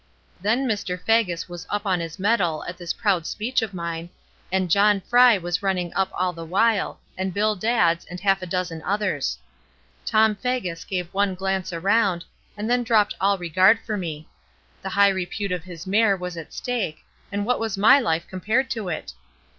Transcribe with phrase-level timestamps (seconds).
[0.41, 0.99] Then Mr.
[0.99, 4.09] Faggus was up on his mettle at this proud speech of mine,
[4.51, 8.47] and John Fry was running up all the while, and Bill Dadds, and half a
[8.47, 9.37] dozen others.
[10.03, 12.25] Tom Faggus gave one glance around,
[12.57, 14.27] and then dropped all regard for me.
[14.81, 18.71] The high repute of his mare was at stake, and what was my life compared
[18.71, 19.13] to it?